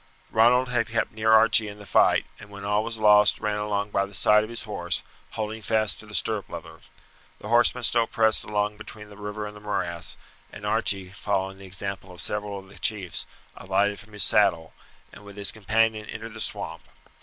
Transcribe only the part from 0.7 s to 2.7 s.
kept near Archie in the fight, and when